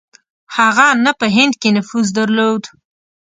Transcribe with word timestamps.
هغه 0.55 0.87
نه 1.05 1.11
په 1.19 1.25
هند 1.35 1.53
کې 1.61 1.69
نفوذ 1.77 2.07
درلود. 2.17 2.63